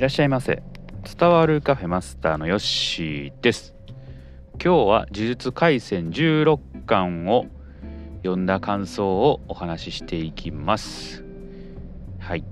[0.00, 0.62] いらっしゃいませ。
[1.18, 3.74] 伝わるカフェマスターのヨッシーです。
[4.52, 7.44] 今日は呪術廻戦16巻を
[8.22, 11.22] 読んだ感想をお話ししていきます。
[12.18, 12.44] はい。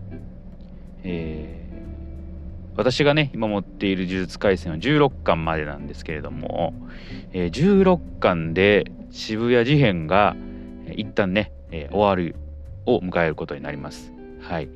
[1.04, 6.74] えー、私がね今持っている呪術廻戦は16巻までなんですけれども、
[7.32, 10.36] えー、16巻で渋谷事変が
[10.94, 12.36] 一旦ね、えー、終わる
[12.84, 14.12] を迎えることになります。
[14.42, 14.68] はい。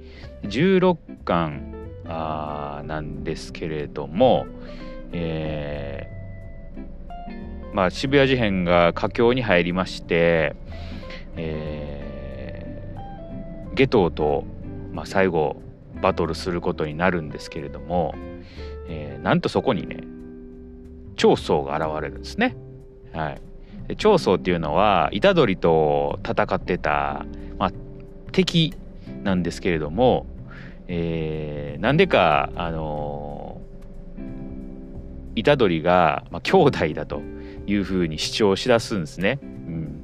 [0.45, 4.47] 16巻あなんですけれども、
[5.13, 10.55] えー、まあ、渋谷事変が佳境に入りまして、
[11.37, 14.45] えー、下等と、
[14.93, 15.63] まあ、最後
[16.01, 18.15] バトルすることになるんですけれども、
[18.89, 20.05] えー、なんとそこにね
[21.17, 22.57] 長宗が現れるんですね。
[23.13, 23.41] はい、
[23.89, 27.25] で長宗っていうのは虎杖と戦ってた、
[27.59, 27.73] まあ、
[28.33, 28.75] 敵
[29.23, 30.27] なんですけれども
[30.89, 37.23] えー、なんでかあのー、虎杖が、まあ、兄弟だと
[37.67, 39.39] いうふうに主張しだすんですね。
[39.43, 40.03] うん、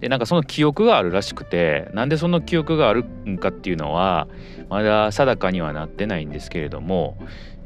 [0.00, 4.28] でなんかその記憶があるらしくてなんでその記憶があるんかっていうのは
[4.68, 7.16] まだ定かにはなってないんですけれども、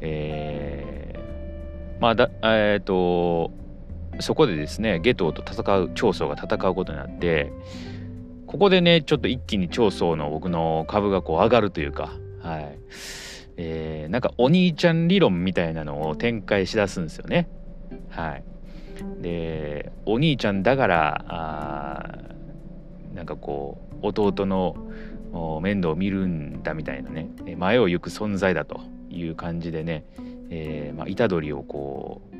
[0.01, 3.51] えー、まあだえっ、ー、と
[4.19, 7.51] そこでですね下等と戦う長宗が戦うことになって
[8.47, 12.79] ここでねちょっと一気に長宗の僕の株がこう上がるというかはい。
[13.57, 17.49] えー、なんかお兄ちゃん理論みたいなのを展開しだすんですよね。
[18.09, 18.43] はい。
[19.21, 22.17] でお兄ちゃんだからあ
[23.13, 24.75] なんかこう弟の
[25.61, 27.29] 面倒を見るんだみたいなね。
[27.57, 30.05] 前を行く存在だという感じでね、
[30.49, 32.37] えーまあ、虎杖をこう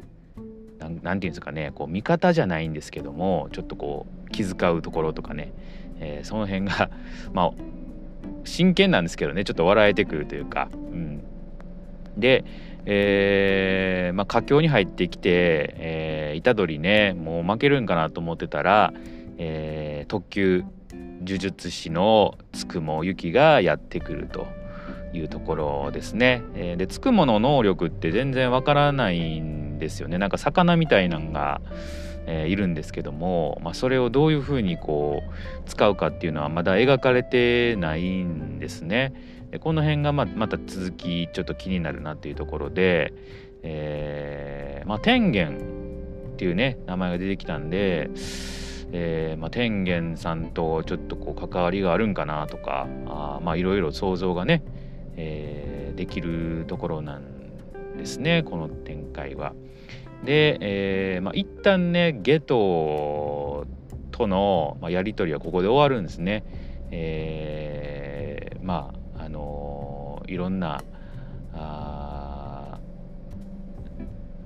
[1.04, 5.52] なんていうんですかねこう味方じゃないんですけどもちょっとこう気遣うところとかね、
[6.00, 6.90] えー、その辺が
[7.34, 7.52] まあ
[8.44, 11.24] 真剣なんですけどねちょっと笑えてくるというか、うん、
[12.18, 12.46] で、
[12.86, 18.94] えー、まあ、佳境に入ってきて、えー、虎杖ねもう負けるんかなと思ってたら、
[19.38, 20.64] えー、特級
[20.94, 24.48] 呪術師のつくもゆきがやってくると
[25.14, 26.44] いうところですね。
[26.56, 30.18] えー、でつくもの能力って全然わからないんですよね。
[30.18, 31.62] なんか魚みたいなんが
[32.28, 39.14] えー、いるんですけども、まあ、それをどういうふうにこう使うかっていうのはまだ描かれてないんですね。
[39.50, 43.14] でこの辺がままた続きちょっと気になるなっていうところで、
[43.64, 45.58] えーまあ、天元
[46.34, 48.10] っていうね名前が出てきたんで、
[48.92, 54.64] えーまあ、天元さんとちょっとこう関わりがあるんかなとかあまあいろいろ想像がね、
[55.16, 59.54] えー、できるところなんですねこの展開は。
[60.24, 63.66] で、えーまあ、一旦ねゲト
[64.12, 66.44] との、まあ、やり取りはここで終わるんですね。
[66.92, 70.84] えー、まああのー、いろんな
[71.54, 72.80] あ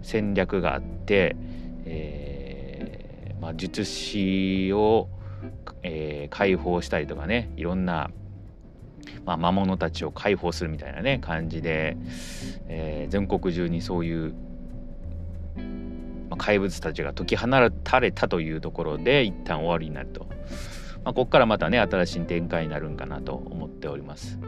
[0.01, 1.35] 戦略があって、
[1.85, 5.07] えーまあ、術師を、
[5.83, 8.09] えー、解放したりとかねいろんな
[9.25, 11.97] まあ、魔物たちを解放するみたいなね感じで、
[12.67, 14.33] えー、全国中にそういう、
[16.41, 17.47] 怪物たちが解き放
[17.83, 20.25] たれたというところで一旦終わりになると、
[21.03, 24.39] まあ、ここからまたね新しい展開になるんかなと思っております。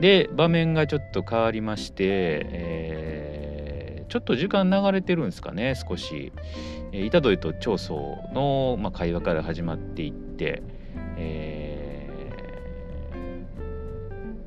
[0.00, 6.32] で場面がちょっと変わりまして、えー、ちょっと時間流れてるんですかね少し、
[6.92, 7.94] えー、と長宗
[8.32, 10.62] の、まあ、会話から始まっていって、
[11.16, 12.08] え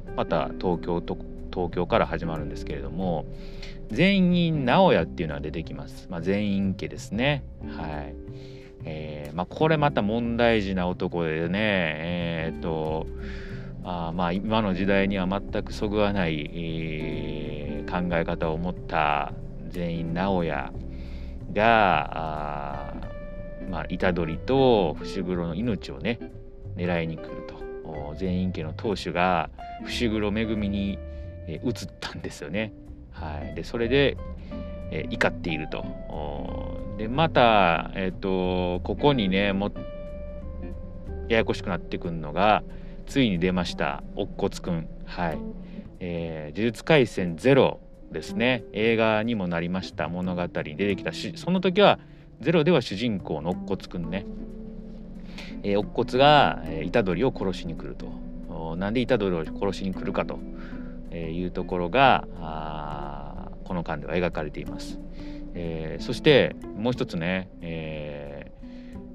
[0.07, 1.17] ー、また東京と
[1.57, 3.25] 東京から始まるんですけれども
[3.89, 7.43] 全員直哉っていうのは出てきます、まあ、全員家ですね。
[7.77, 8.13] はい。
[8.83, 13.07] えー、まあ、これまた問題児な男でねえー、っと
[13.83, 19.33] あまあ今の時代には全くそぐわない、えー、考え方を持った
[19.69, 20.71] 全員直哉
[21.53, 22.93] があ
[23.69, 26.19] まあ虎杖と伏黒の命をね
[26.75, 27.57] 狙いに来ると。
[28.17, 29.49] 全員家の当主が
[29.85, 30.99] 伏黒恵に
[31.47, 32.73] えー、移ったんですよね。
[33.11, 34.17] はい、でそれで、
[34.91, 35.85] え、怒っていると。
[36.97, 39.71] でまた、えーと、ここにねも
[41.29, 42.63] ややこしくなってくるのが
[43.05, 44.89] ついに出ました乙骨くん。
[45.05, 45.39] はい。
[45.99, 47.79] えー、呪術廻戦ゼロ
[48.11, 48.63] ですね。
[48.71, 51.11] 映画にもなりました物語に出てきた。
[51.11, 51.99] しその時は
[52.39, 54.25] ゼロでは主人公の乙骨くんね、
[55.63, 58.27] えー、乙骨が、えー、虎杖を殺しに来ると。
[58.75, 60.39] なんで虎杖を殺しに来るかと。
[61.11, 62.27] えいうところが
[63.63, 64.99] この巻では描かれています。
[65.53, 68.51] えー、そしてもう一つね、え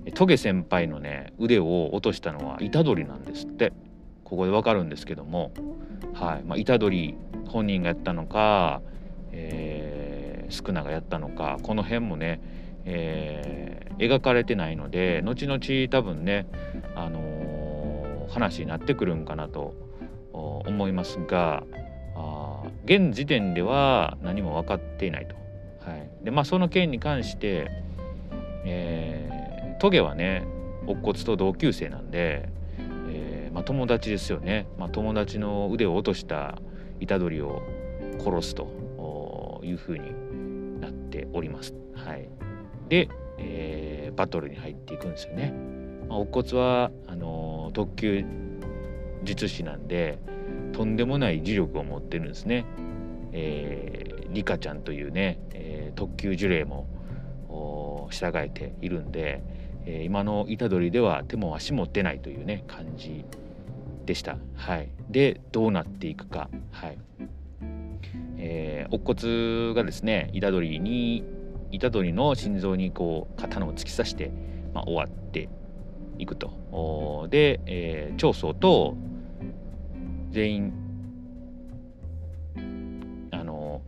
[0.07, 3.73] ー、トゲ先輩のね腕を落としたのは虎杖なんですって。
[4.33, 5.53] ここでわかるんですけども、
[6.15, 6.43] はい。
[6.43, 7.15] まあ、虎杖
[7.49, 8.81] 本人がやったのか、
[9.31, 12.41] えー、スクナがやったのかこの辺もね、
[12.87, 15.61] えー、描かれてないので後々
[15.91, 16.47] 多分ね、
[16.95, 19.75] あの、話になってくるんかなと
[20.33, 21.65] 思いますが
[22.85, 25.37] 現時点では何も分かっていないと。
[25.89, 27.71] はい、でまあその件に関して、
[28.65, 30.45] えー、トゲはね
[30.87, 32.49] 乙骨と同級生なんで、
[33.09, 36.59] えーまあ、友達ですよね、まあ、友達の腕を落とした
[37.01, 37.63] 虎杖を
[38.19, 41.75] 殺すというふうになっております。
[41.95, 42.29] はい、
[42.89, 43.09] で、
[43.39, 45.53] えー、バトルに入っていくんですよね。
[46.09, 48.25] まあ、乙骨はあのー、特級
[49.25, 50.19] 術師なんで
[50.73, 52.65] とんでもない磁力を持ってるんですね。
[53.33, 56.87] えー、リカちゃんというね、えー、特級呪霊も
[58.11, 59.43] 従えているんで、
[59.87, 63.25] えー、今の虎杖では手も足も出ないというね感じ
[64.07, 64.37] でした。
[64.55, 66.51] はい、でどうなっていくか。
[66.71, 66.99] はい
[68.39, 71.25] えー、乙骨がですね虎杖に
[71.79, 74.31] 虎杖の心臓にこう刀を突き刺して、
[74.75, 75.49] まあ、終わって
[76.19, 77.29] いくと。
[77.31, 78.97] で、えー、長宗と
[80.33, 80.73] 全員
[83.31, 83.83] あの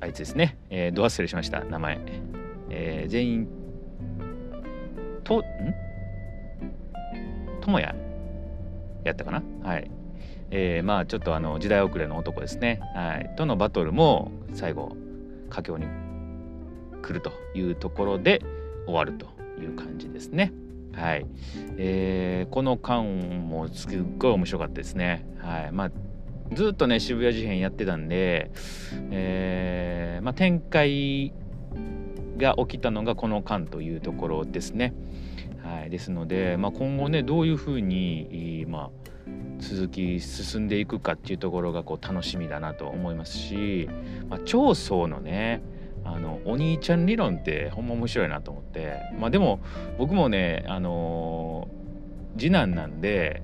[0.00, 1.64] あいつですね、えー、ド忘れしました。
[1.64, 1.98] 名前。
[2.70, 3.48] えー、全員
[5.24, 5.42] とん？
[7.60, 7.94] 智也
[9.02, 9.42] やったかな？
[9.64, 9.90] はい。
[10.52, 14.96] えー、まあちょっとあの時代遅れの男ですね、はい、とのバトルも最後
[15.48, 15.86] 佳境に
[17.02, 18.40] 来るというところで
[18.86, 19.26] 終わると
[19.60, 20.52] いう感じですね。
[20.92, 21.26] はい、
[21.76, 25.26] えー、この間もすっごい面白かったですね。
[25.38, 25.90] はい、まあ
[26.52, 28.50] ずっとね渋谷事変やってたんで、
[29.10, 31.32] えーまあ、展開
[32.36, 34.94] が起きたのがこの間というところですね。
[35.62, 38.90] はい、ですので、まあ、今後ねどういうふうに、まあ、
[39.60, 43.88] 続き進んでいくかっていうところがこう楽しみだなと思いますし、
[44.28, 45.62] まあ、長宗のね
[46.04, 49.00] あのお兄ちゃん理論ってほんま面白いなと思って。
[49.18, 49.60] まあでも
[49.98, 51.68] 僕もねあの、
[52.38, 53.42] 次男なんで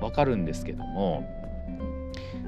[0.00, 1.28] わかるんですけども、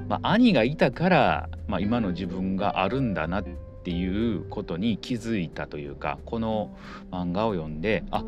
[0.08, 3.50] まあ、兄がいたから、まあ、今の自分があるんだなって
[3.82, 6.70] っていうことに気づいたというかこの
[7.10, 8.24] 漫画を読んであ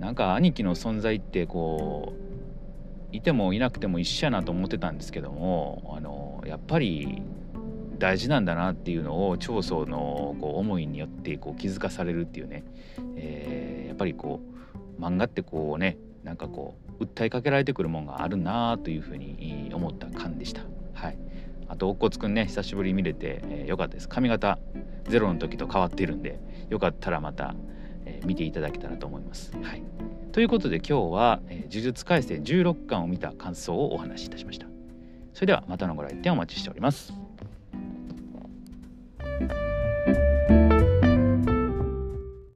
[0.00, 2.12] なんか兄貴の存在ってこ
[3.12, 7.22] ういてもいなくても一緒やなと思ってたんですけどもあのやっぱり
[8.00, 12.64] 大事なんだなっていうのを長宗のこう思いによってこう気づかされるっていうね、
[13.16, 14.40] えー、やっぱりこ
[14.98, 20.62] う漫画ってこうねなんかこう訴えかけられてくるもんがあるなというふうに思った感でした。
[20.94, 21.18] はい
[21.70, 24.08] あと、おっこつくんね、久しぶりに見れて、えー、よかったです。
[24.08, 24.58] 髪型、
[25.08, 27.54] ゼロの時と変わっているんで、よかったらまた、
[28.04, 29.52] えー、見ていただけたらと思います。
[29.62, 29.82] はい。
[30.32, 34.66] ということで今日は、えー、呪術廻戦16巻を見た感想をお話しいたしました。
[35.32, 37.19] それではまたのご来店お待ちしております。